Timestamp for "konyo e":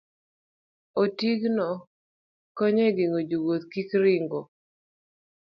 2.57-2.91